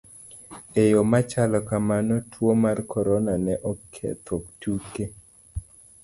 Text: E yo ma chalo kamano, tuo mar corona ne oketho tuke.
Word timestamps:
E 0.81 0.83
yo 0.91 1.01
ma 1.11 1.19
chalo 1.31 1.59
kamano, 1.69 2.15
tuo 2.31 2.51
mar 2.63 2.77
corona 2.91 3.33
ne 3.45 3.55
oketho 3.71 4.35
tuke. 4.59 5.05